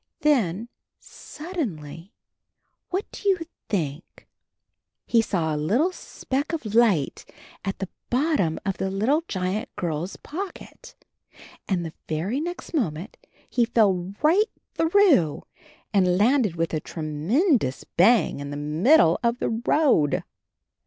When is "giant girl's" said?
9.27-10.15